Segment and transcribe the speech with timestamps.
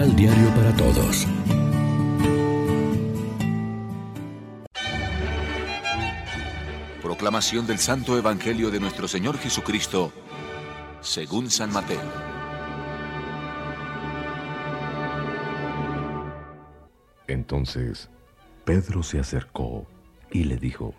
[0.00, 1.26] Misal Diario para Todos.
[7.02, 10.10] Proclamación del Santo Evangelio de nuestro Señor Jesucristo,
[11.02, 12.00] según San Mateo.
[17.26, 18.08] Entonces
[18.64, 19.86] Pedro se acercó
[20.30, 20.94] y le dijo,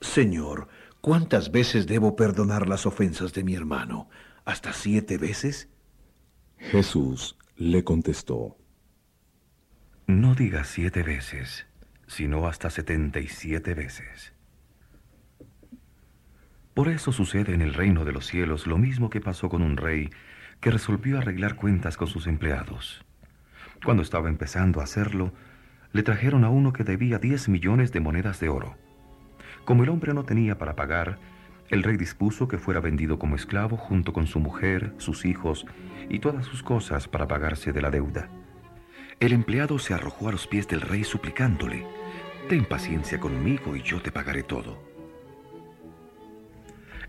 [0.00, 0.68] Señor,
[1.02, 4.08] ¿cuántas veces debo perdonar las ofensas de mi hermano?
[4.46, 5.68] ¿Hasta siete veces?
[6.56, 8.56] Jesús le contestó,
[10.06, 11.66] No digas siete veces,
[12.06, 14.32] sino hasta setenta y siete veces.
[16.72, 19.76] Por eso sucede en el reino de los cielos lo mismo que pasó con un
[19.76, 20.08] rey
[20.60, 23.04] que resolvió arreglar cuentas con sus empleados.
[23.84, 25.32] Cuando estaba empezando a hacerlo,
[25.92, 28.76] le trajeron a uno que debía diez millones de monedas de oro.
[29.64, 31.18] Como el hombre no tenía para pagar,
[31.70, 35.66] el rey dispuso que fuera vendido como esclavo junto con su mujer, sus hijos
[36.08, 38.28] y todas sus cosas para pagarse de la deuda.
[39.20, 41.86] El empleado se arrojó a los pies del rey suplicándole,
[42.48, 44.82] Ten paciencia conmigo y yo te pagaré todo.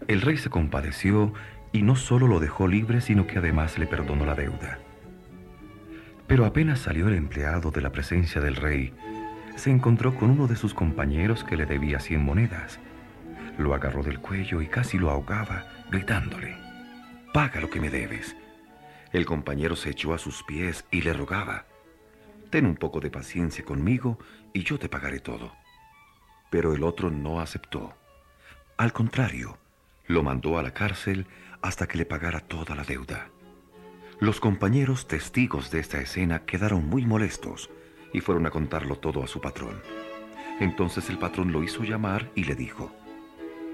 [0.07, 1.33] El rey se compadeció
[1.71, 4.79] y no solo lo dejó libre, sino que además le perdonó la deuda.
[6.27, 8.93] Pero apenas salió el empleado de la presencia del rey,
[9.55, 12.79] se encontró con uno de sus compañeros que le debía cien monedas.
[13.59, 16.55] Lo agarró del cuello y casi lo ahogaba, gritándole,
[17.33, 18.37] Paga lo que me debes.
[19.11, 21.65] El compañero se echó a sus pies y le rogaba,
[22.51, 24.17] Ten un poco de paciencia conmigo
[24.53, 25.51] y yo te pagaré todo.
[26.49, 27.93] Pero el otro no aceptó.
[28.77, 29.57] Al contrario,
[30.07, 31.27] lo mandó a la cárcel
[31.61, 33.27] hasta que le pagara toda la deuda.
[34.21, 37.69] Los compañeros testigos de esta escena quedaron muy molestos
[38.13, 39.81] y fueron a contarlo todo a su patrón.
[40.61, 42.95] Entonces el patrón lo hizo llamar y le dijo,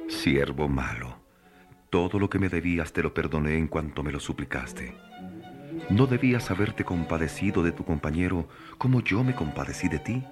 [0.08, 1.18] Siervo malo,
[1.90, 4.96] todo lo que me debías te lo perdoné en cuanto me lo suplicaste.
[5.90, 8.48] ¿No debías haberte compadecido de tu compañero
[8.78, 10.24] como yo me compadecí de ti?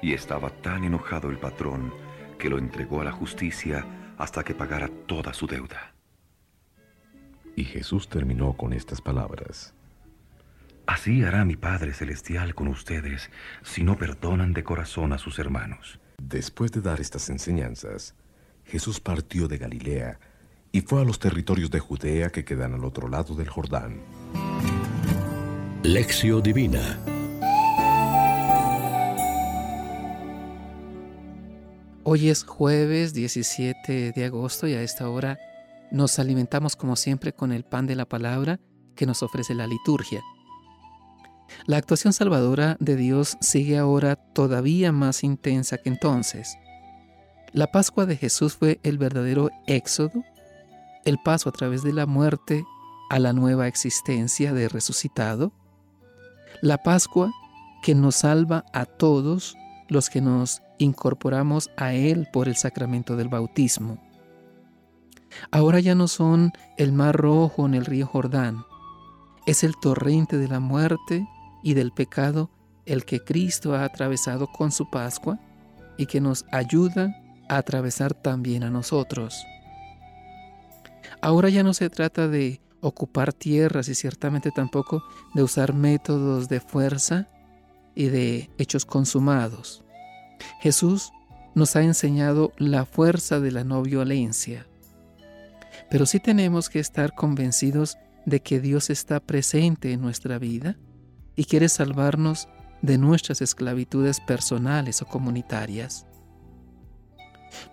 [0.00, 1.92] Y estaba tan enojado el patrón
[2.38, 3.84] que lo entregó a la justicia
[4.16, 5.94] hasta que pagara toda su deuda.
[7.54, 9.74] Y Jesús terminó con estas palabras.
[10.86, 13.30] Así hará mi Padre Celestial con ustedes
[13.62, 16.00] si no perdonan de corazón a sus hermanos.
[16.18, 18.14] Después de dar estas enseñanzas,
[18.70, 20.20] Jesús partió de Galilea
[20.70, 24.00] y fue a los territorios de Judea que quedan al otro lado del Jordán.
[25.82, 26.98] Lección Divina
[32.04, 35.38] Hoy es jueves 17 de agosto y a esta hora
[35.90, 38.60] nos alimentamos como siempre con el pan de la palabra
[38.94, 40.20] que nos ofrece la liturgia.
[41.66, 46.56] La actuación salvadora de Dios sigue ahora todavía más intensa que entonces.
[47.52, 50.22] La Pascua de Jesús fue el verdadero éxodo,
[51.04, 52.64] el paso a través de la muerte
[53.08, 55.52] a la nueva existencia de resucitado.
[56.62, 57.32] La Pascua
[57.82, 59.56] que nos salva a todos
[59.88, 63.98] los que nos incorporamos a Él por el sacramento del bautismo.
[65.50, 68.64] Ahora ya no son el mar rojo en el río Jordán,
[69.46, 71.26] es el torrente de la muerte
[71.64, 72.50] y del pecado
[72.86, 75.40] el que Cristo ha atravesado con su Pascua
[75.98, 77.14] y que nos ayuda
[77.58, 79.46] atravesar también a nosotros.
[81.20, 85.02] Ahora ya no se trata de ocupar tierras y ciertamente tampoco
[85.34, 87.28] de usar métodos de fuerza
[87.94, 89.84] y de hechos consumados.
[90.60, 91.12] Jesús
[91.54, 94.66] nos ha enseñado la fuerza de la no violencia.
[95.90, 100.76] Pero sí tenemos que estar convencidos de que Dios está presente en nuestra vida
[101.36, 102.48] y quiere salvarnos
[102.80, 106.06] de nuestras esclavitudes personales o comunitarias.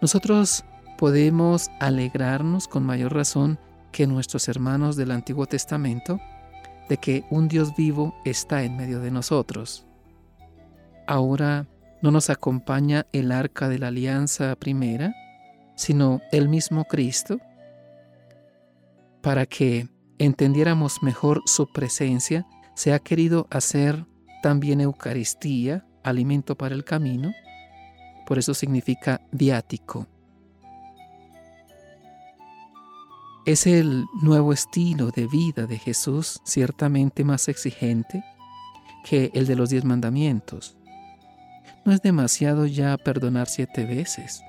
[0.02, 0.66] Nosotros
[0.98, 3.60] podemos alegrarnos con mayor razón
[3.92, 6.20] que nuestros hermanos del Antiguo Testamento
[6.90, 9.86] de que un Dios vivo está en medio de nosotros.
[11.06, 11.68] Ahora
[12.02, 15.14] no nos acompaña el arca de la alianza primera,
[15.76, 17.40] sino el mismo Cristo,
[19.22, 19.88] para que
[20.18, 22.46] entendiéramos mejor su presencia,
[22.76, 24.06] se ha querido hacer
[24.42, 27.34] también Eucaristía, alimento para el camino,
[28.28, 30.06] por eso significa viático.
[33.46, 38.22] Es el nuevo estilo de vida de Jesús, ciertamente más exigente
[39.06, 40.76] que el de los diez mandamientos.
[41.86, 44.42] No es demasiado ya perdonar siete veces.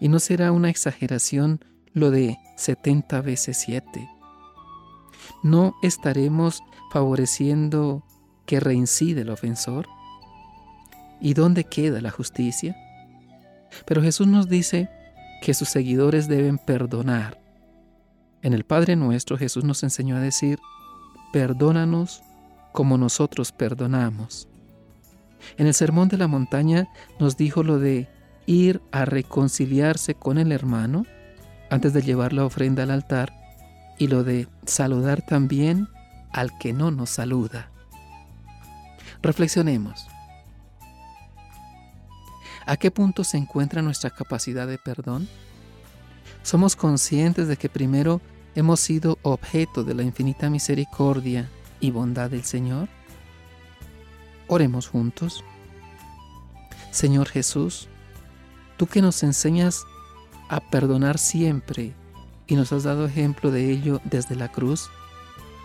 [0.00, 1.62] Y no será una exageración
[1.92, 4.08] lo de setenta veces siete.
[5.42, 8.06] ¿No estaremos favoreciendo
[8.46, 9.86] que reincide el ofensor?
[11.20, 12.76] ¿Y dónde queda la justicia?
[13.84, 14.88] Pero Jesús nos dice
[15.42, 17.40] que sus seguidores deben perdonar.
[18.42, 20.58] En el Padre nuestro Jesús nos enseñó a decir,
[21.32, 22.22] perdónanos
[22.72, 24.48] como nosotros perdonamos.
[25.56, 26.88] En el Sermón de la Montaña
[27.18, 28.08] nos dijo lo de
[28.46, 31.06] ir a reconciliarse con el hermano
[31.70, 33.32] antes de llevar la ofrenda al altar
[33.98, 35.88] y lo de saludar también
[36.32, 37.70] al que no nos saluda.
[39.22, 40.06] Reflexionemos.
[42.70, 45.28] ¿A qué punto se encuentra nuestra capacidad de perdón?
[46.44, 48.20] ¿Somos conscientes de que primero
[48.54, 51.50] hemos sido objeto de la infinita misericordia
[51.80, 52.88] y bondad del Señor?
[54.46, 55.42] Oremos juntos.
[56.92, 57.88] Señor Jesús,
[58.76, 59.82] tú que nos enseñas
[60.48, 61.92] a perdonar siempre
[62.46, 64.90] y nos has dado ejemplo de ello desde la cruz,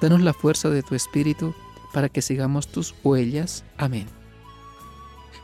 [0.02, 1.54] danos la fuerza de tu Espíritu
[1.94, 3.64] para que sigamos tus huellas.
[3.78, 4.25] Amén.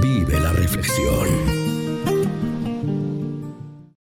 [0.00, 1.67] Vive la reflexión.